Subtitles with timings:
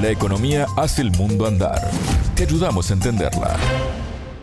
[0.00, 1.90] La economía hace el mundo andar.
[2.36, 3.56] Te ayudamos a entenderla.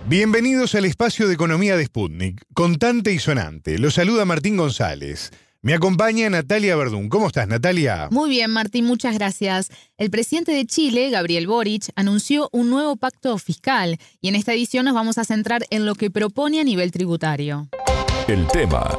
[0.06, 3.80] Bienvenidos al espacio de economía de Sputnik, contante y sonante.
[3.80, 5.32] Lo saluda Martín González.
[5.62, 7.08] Me acompaña Natalia Verdún.
[7.08, 8.10] ¿Cómo estás, Natalia?
[8.12, 9.70] Muy bien, Martín, muchas gracias.
[9.98, 14.84] El presidente de Chile, Gabriel Boric, anunció un nuevo pacto fiscal y en esta edición
[14.84, 17.70] nos vamos a centrar en lo que propone a nivel tributario.
[18.28, 18.90] El tema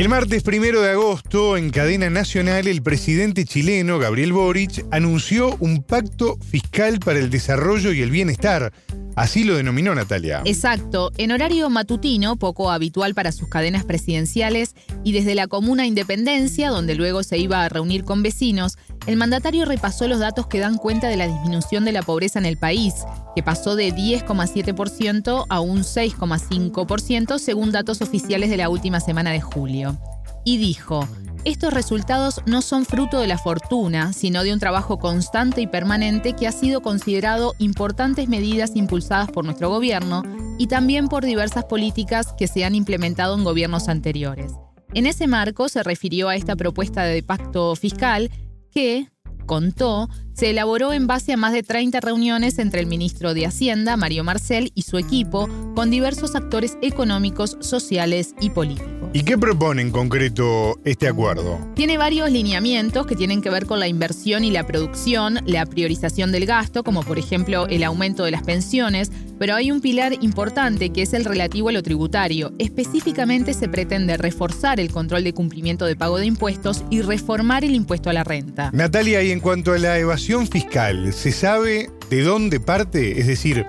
[0.00, 5.82] El martes primero de agosto, en cadena nacional, el presidente chileno, Gabriel Boric, anunció un
[5.82, 8.72] pacto fiscal para el desarrollo y el bienestar.
[9.16, 10.42] Así lo denominó Natalia.
[10.44, 14.74] Exacto, en horario matutino, poco habitual para sus cadenas presidenciales,
[15.04, 19.64] y desde la comuna Independencia, donde luego se iba a reunir con vecinos, el mandatario
[19.64, 22.94] repasó los datos que dan cuenta de la disminución de la pobreza en el país,
[23.34, 29.40] que pasó de 10,7% a un 6,5% según datos oficiales de la última semana de
[29.40, 29.98] julio.
[30.44, 31.06] Y dijo,
[31.44, 36.34] estos resultados no son fruto de la fortuna, sino de un trabajo constante y permanente
[36.34, 40.22] que ha sido considerado importantes medidas impulsadas por nuestro gobierno
[40.58, 44.52] y también por diversas políticas que se han implementado en gobiernos anteriores.
[44.92, 48.30] En ese marco se refirió a esta propuesta de pacto fiscal
[48.70, 49.08] que,
[49.46, 53.96] contó, se elaboró en base a más de 30 reuniones entre el ministro de Hacienda,
[53.96, 58.99] Mario Marcel, y su equipo, con diversos actores económicos, sociales y políticos.
[59.12, 61.58] ¿Y qué propone en concreto este acuerdo?
[61.74, 66.30] Tiene varios lineamientos que tienen que ver con la inversión y la producción, la priorización
[66.30, 70.90] del gasto, como por ejemplo el aumento de las pensiones, pero hay un pilar importante
[70.90, 72.52] que es el relativo a lo tributario.
[72.60, 77.74] Específicamente se pretende reforzar el control de cumplimiento de pago de impuestos y reformar el
[77.74, 78.70] impuesto a la renta.
[78.72, 83.18] Natalia, y en cuanto a la evasión fiscal, ¿se sabe de dónde parte?
[83.18, 83.66] Es decir,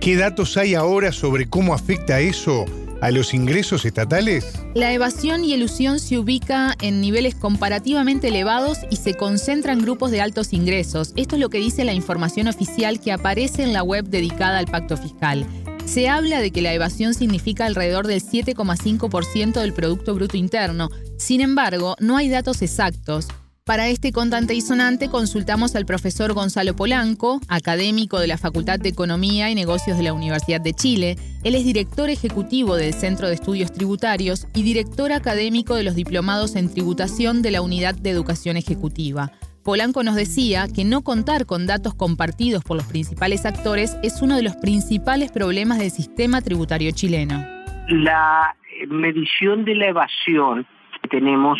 [0.00, 2.64] ¿qué datos hay ahora sobre cómo afecta eso
[3.00, 4.52] a los ingresos estatales?
[4.74, 10.10] La evasión y elusión se ubica en niveles comparativamente elevados y se concentra en grupos
[10.10, 11.12] de altos ingresos.
[11.16, 14.66] Esto es lo que dice la información oficial que aparece en la web dedicada al
[14.66, 15.46] pacto fiscal.
[15.84, 20.90] Se habla de que la evasión significa alrededor del 7,5% del Producto Bruto Interno.
[21.16, 23.28] Sin embargo, no hay datos exactos.
[23.68, 28.88] Para este contante y sonante consultamos al profesor Gonzalo Polanco, académico de la Facultad de
[28.88, 31.16] Economía y Negocios de la Universidad de Chile.
[31.44, 36.56] Él es director ejecutivo del Centro de Estudios Tributarios y director académico de los diplomados
[36.56, 39.32] en tributación de la Unidad de Educación Ejecutiva.
[39.64, 44.36] Polanco nos decía que no contar con datos compartidos por los principales actores es uno
[44.36, 47.44] de los principales problemas del sistema tributario chileno.
[47.88, 48.56] La
[48.88, 50.66] medición de la evasión
[51.02, 51.58] que tenemos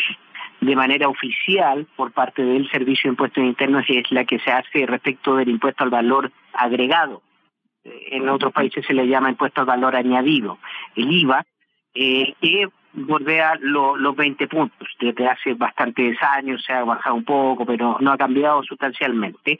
[0.61, 4.51] de manera oficial por parte del Servicio de Impuestos Internos y es la que se
[4.51, 7.21] hace respecto del impuesto al valor agregado.
[7.83, 10.59] Eh, en otros países se le llama impuesto al valor añadido,
[10.95, 11.45] el IVA,
[11.93, 14.87] eh, que bordea los 20 puntos.
[14.99, 19.57] Desde hace bastantes años se ha bajado un poco, pero no ha cambiado sustancialmente.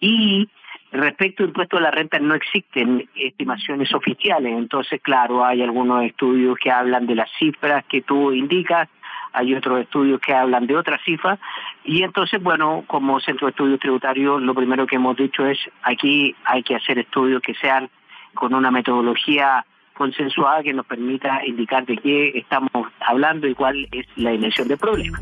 [0.00, 0.48] Y
[0.90, 6.58] respecto al impuesto a la renta no existen estimaciones oficiales, entonces claro, hay algunos estudios
[6.58, 8.88] que hablan de las cifras que tú indicas,
[9.32, 11.38] hay otros estudios que hablan de otras cifras,
[11.84, 16.34] y entonces, bueno, como Centro de Estudios Tributarios, lo primero que hemos dicho es, aquí
[16.44, 17.88] hay que hacer estudios que sean
[18.34, 24.06] con una metodología consensuada que nos permita indicar de qué estamos hablando y cuál es
[24.16, 25.18] la dimensión del problema.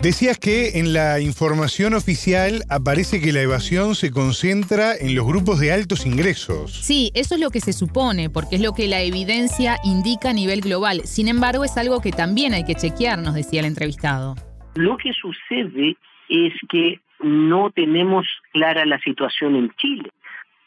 [0.00, 5.58] Decías que en la información oficial aparece que la evasión se concentra en los grupos
[5.58, 6.72] de altos ingresos.
[6.72, 10.32] Sí, eso es lo que se supone, porque es lo que la evidencia indica a
[10.32, 11.00] nivel global.
[11.02, 14.36] Sin embargo, es algo que también hay que chequear, nos decía el entrevistado.
[14.76, 15.96] Lo que sucede
[16.28, 20.10] es que no tenemos clara la situación en Chile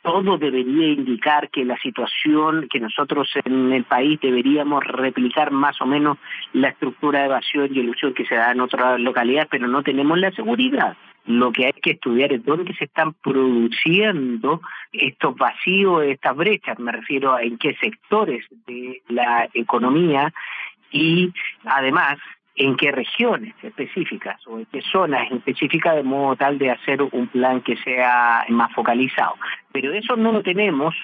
[0.02, 5.86] todo debería indicar que la situación que nosotros en el país deberíamos replicar más o
[5.86, 6.18] menos
[6.54, 10.18] la estructura de evasión y ilusión que se da en otras localidades, pero no tenemos
[10.20, 10.98] la seguridad.
[11.26, 16.92] Lo que hay que estudiar es dónde se están produciendo estos vacíos, estas brechas, me
[16.92, 20.34] refiero a en qué sectores de la economía
[20.92, 21.32] y
[21.64, 22.18] además
[22.56, 27.28] en qué regiones específicas o en qué zonas específicas de modo tal de hacer un
[27.28, 29.36] plan que sea más focalizado.
[29.72, 30.96] Pero eso no lo tenemos.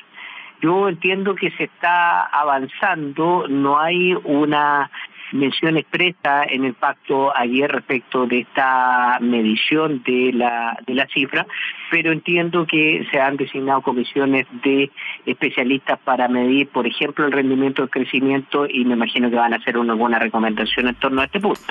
[0.61, 4.89] Yo entiendo que se está avanzando, no hay una
[5.31, 11.45] mención expresa en el pacto ayer respecto de esta medición de la, de la cifra,
[11.91, 14.91] pero entiendo que se han designado comisiones de
[15.25, 19.57] especialistas para medir, por ejemplo, el rendimiento del crecimiento y me imagino que van a
[19.57, 21.61] hacer una buena recomendación en torno a este punto.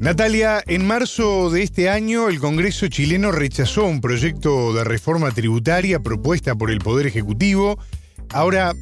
[0.00, 6.00] Natalia, en marzo de este año el Congreso chileno rechazó un proyecto de reforma tributaria
[6.00, 7.78] propuesta por el Poder Ejecutivo.
[8.32, 8.72] Ahora,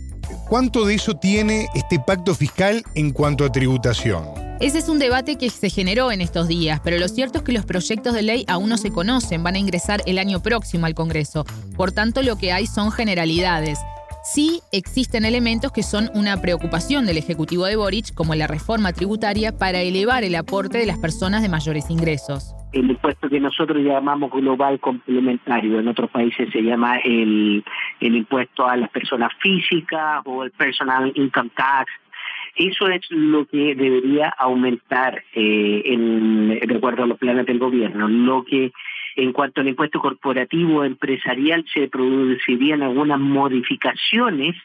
[0.48, 4.24] ¿Cuánto de eso tiene este pacto fiscal en cuanto a tributación?
[4.60, 7.52] Ese es un debate que se generó en estos días, pero lo cierto es que
[7.52, 10.94] los proyectos de ley aún no se conocen, van a ingresar el año próximo al
[10.94, 11.46] Congreso.
[11.76, 13.78] Por tanto, lo que hay son generalidades.
[14.22, 19.56] Sí existen elementos que son una preocupación del Ejecutivo de Boric, como la reforma tributaria,
[19.56, 22.54] para elevar el aporte de las personas de mayores ingresos.
[22.72, 27.64] El impuesto que nosotros llamamos global complementario, en otros países se llama el,
[28.00, 31.90] el impuesto a las personas físicas o el personal income tax,
[32.56, 38.08] eso es lo que debería aumentar eh, en, de acuerdo a los planes del gobierno.
[38.08, 38.72] Lo que
[39.16, 44.56] en cuanto al impuesto corporativo empresarial se producirían algunas modificaciones,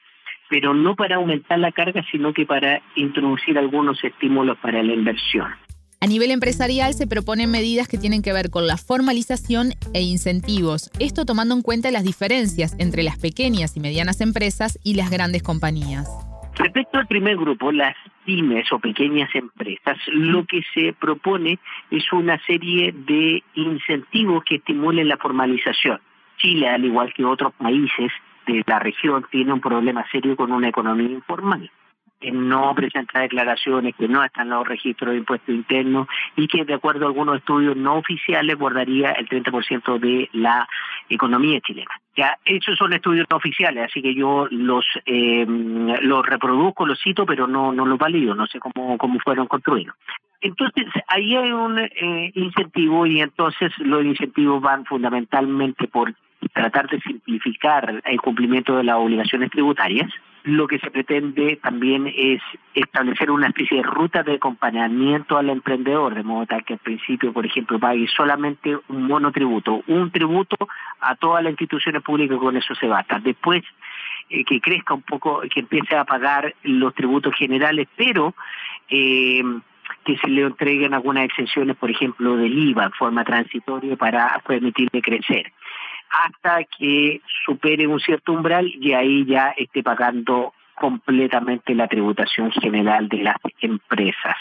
[0.50, 5.48] pero no para aumentar la carga, sino que para introducir algunos estímulos para la inversión.
[6.06, 10.92] A nivel empresarial se proponen medidas que tienen que ver con la formalización e incentivos,
[11.00, 15.42] esto tomando en cuenta las diferencias entre las pequeñas y medianas empresas y las grandes
[15.42, 16.08] compañías.
[16.60, 21.58] Respecto al primer grupo, las pymes o pequeñas empresas, lo que se propone
[21.90, 26.00] es una serie de incentivos que estimulen la formalización.
[26.38, 28.12] Chile, al igual que otros países
[28.46, 31.68] de la región, tiene un problema serio con una economía informal
[32.32, 36.74] no presenta declaraciones, que no están en los registros de impuestos internos y que de
[36.74, 40.68] acuerdo a algunos estudios no oficiales guardaría el 30% de la
[41.10, 41.92] economía chilena.
[42.16, 47.26] Ya, esos son estudios no oficiales, así que yo los eh, los reproduzco, los cito,
[47.26, 49.96] pero no no los valido, no sé cómo cómo fueron construidos.
[50.42, 56.14] Entonces, ahí hay un eh, incentivo y entonces los incentivos van fundamentalmente por
[56.54, 60.10] tratar de simplificar el cumplimiento de las obligaciones tributarias,
[60.46, 62.40] lo que se pretende también es
[62.76, 67.34] establecer una especie de ruta de acompañamiento al emprendedor, de modo tal que al principio,
[67.34, 70.56] por ejemplo, pague solamente un monotributo, un tributo
[71.00, 73.20] a todas las instituciones públicas, con eso se basta.
[73.20, 73.64] Después,
[74.30, 78.36] eh, que crezca un poco, que empiece a pagar los tributos generales, pero
[78.88, 79.42] eh,
[80.04, 85.02] que se le entreguen algunas exenciones, por ejemplo, del IVA en forma transitoria para permitirle
[85.02, 85.52] crecer
[86.24, 93.08] hasta que supere un cierto umbral y ahí ya esté pagando completamente la tributación general
[93.10, 94.38] de las empresas.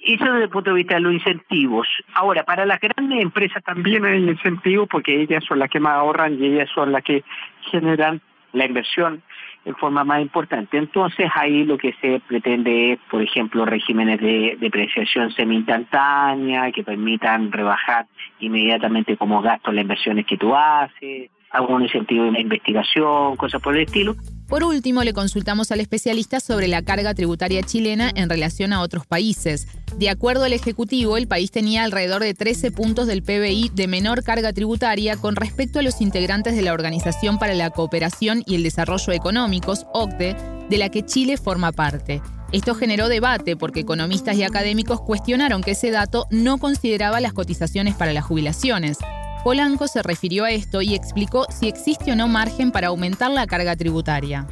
[0.00, 1.86] Eso desde el punto de vista de los incentivos.
[2.14, 6.42] Ahora, para las grandes empresas también hay incentivos porque ellas son las que más ahorran
[6.42, 7.22] y ellas son las que
[7.70, 8.20] generan
[8.52, 9.22] la inversión
[9.64, 10.76] en forma más importante.
[10.76, 17.52] Entonces ahí lo que se pretende es, por ejemplo, regímenes de depreciación semi-instantánea que permitan
[17.52, 18.06] rebajar
[18.40, 23.84] inmediatamente como gasto las inversiones que tú haces, algún incentivo de investigación, cosas por el
[23.84, 24.16] estilo.
[24.48, 29.06] Por último, le consultamos al especialista sobre la carga tributaria chilena en relación a otros
[29.06, 29.66] países.
[29.96, 34.22] De acuerdo al Ejecutivo, el país tenía alrededor de 13 puntos del PBI de menor
[34.22, 38.62] carga tributaria con respecto a los integrantes de la Organización para la Cooperación y el
[38.62, 40.36] Desarrollo Económicos, OCDE,
[40.68, 42.20] de la que Chile forma parte.
[42.52, 47.94] Esto generó debate porque economistas y académicos cuestionaron que ese dato no consideraba las cotizaciones
[47.94, 48.98] para las jubilaciones.
[49.44, 53.44] Polanco se refirió a esto y explicó si existe o no margen para aumentar la
[53.48, 54.46] carga tributaria.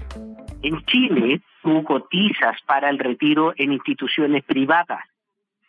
[0.62, 5.04] En Chile, tú cotizas para el retiro en instituciones privadas,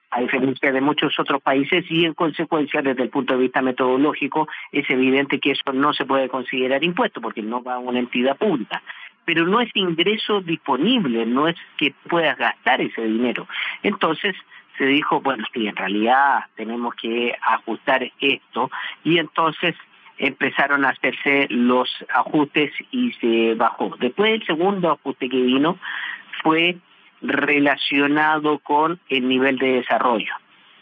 [0.09, 4.47] a diferencia de muchos otros países, y en consecuencia, desde el punto de vista metodológico,
[4.71, 8.35] es evidente que eso no se puede considerar impuesto porque no va a una entidad
[8.37, 8.81] pública.
[9.23, 13.47] Pero no es ingreso disponible, no es que puedas gastar ese dinero.
[13.83, 14.35] Entonces,
[14.77, 18.69] se dijo, bueno, sí, en realidad tenemos que ajustar esto
[19.03, 19.75] y entonces
[20.17, 23.95] empezaron a hacerse los ajustes y se bajó.
[23.99, 25.77] Después el segundo ajuste que vino
[26.43, 26.77] fue
[27.21, 30.33] relacionado con el nivel de desarrollo.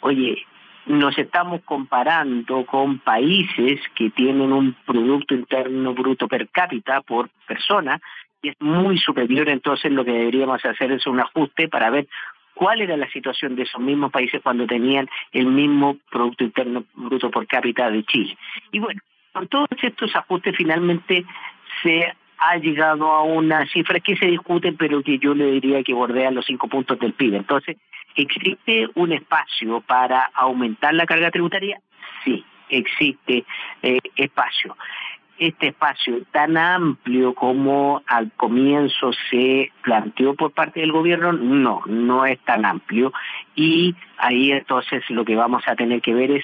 [0.02, 0.46] Oye,
[0.86, 8.02] nos estamos comparando con países que tienen un Producto Interno Bruto per cápita por persona
[8.42, 12.08] y es muy superior, entonces lo que deberíamos hacer es un ajuste para ver
[12.60, 17.32] cuál era la situación de esos mismos países cuando tenían el mismo Producto Interno Bruto
[17.32, 18.38] por cápita de Chile.
[18.74, 19.00] Y bueno,
[19.32, 21.26] con todos estos ajustes finalmente
[21.82, 25.94] se ha llegado a una cifra que se discute, pero que yo le diría que
[25.94, 27.36] bordea los cinco puntos del PIB.
[27.36, 27.78] Entonces,
[28.18, 31.80] ¿existe un espacio para aumentar la carga tributaria?
[32.26, 33.46] Sí, existe
[33.84, 34.76] eh, espacio
[35.40, 42.26] este espacio tan amplio como al comienzo se planteó por parte del gobierno, no, no
[42.26, 43.14] es tan amplio.
[43.56, 46.44] Y ahí entonces lo que vamos a tener que ver es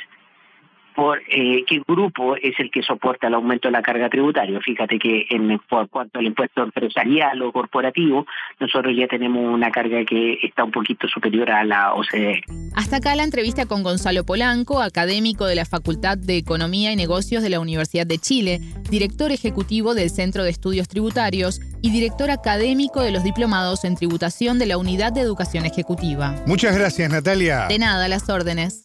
[0.95, 4.59] por eh, qué grupo es el que soporta el aumento de la carga tributaria.
[4.61, 8.25] Fíjate que en por cuanto al impuesto empresarial o corporativo,
[8.59, 12.41] nosotros ya tenemos una carga que está un poquito superior a la OCDE.
[12.75, 17.43] Hasta acá la entrevista con Gonzalo Polanco, académico de la Facultad de Economía y Negocios
[17.43, 18.59] de la Universidad de Chile,
[18.89, 24.59] director ejecutivo del Centro de Estudios Tributarios y director académico de los diplomados en tributación
[24.59, 26.35] de la Unidad de Educación Ejecutiva.
[26.47, 27.67] Muchas gracias, Natalia.
[27.67, 28.84] De nada, las órdenes.